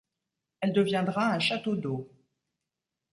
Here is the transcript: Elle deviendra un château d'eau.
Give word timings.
Elle 0.61 0.73
deviendra 0.73 1.27
un 1.27 1.37
château 1.37 1.75
d'eau. 1.75 2.09